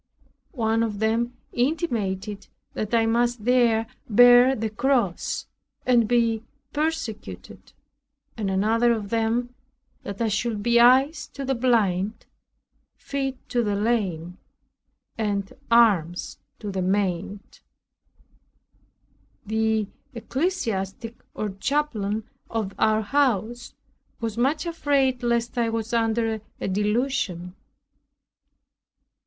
One 0.55 0.81
of 0.81 0.97
them 0.97 1.37
intimated 1.53 2.47
that 2.73 2.91
I 2.91 3.05
must 3.05 3.45
there 3.45 3.85
bear 4.09 4.55
the 4.55 4.71
cross 4.71 5.45
and 5.85 6.07
be 6.07 6.41
persecuted; 6.73 7.73
and 8.35 8.49
another 8.49 8.93
of 8.93 9.11
them 9.11 9.53
that 10.01 10.19
I 10.19 10.27
should 10.27 10.63
be 10.63 10.79
eyes 10.79 11.27
to 11.35 11.45
the 11.45 11.53
blind, 11.53 12.25
feet 12.95 13.37
to 13.49 13.61
the 13.63 13.75
lame, 13.75 14.39
and 15.19 15.53
arms 15.69 16.39
to 16.57 16.71
the 16.71 16.81
maimed. 16.81 17.59
The 19.45 19.85
ecclesiastic, 20.15 21.13
or 21.35 21.49
chaplain, 21.59 22.27
of 22.49 22.73
our 22.79 23.03
house 23.03 23.75
was 24.19 24.35
much 24.35 24.65
afraid 24.65 25.21
lest 25.21 25.59
I 25.59 25.69
was 25.69 25.93
under 25.93 26.41
a 26.59 26.67
delusion. 26.67 27.53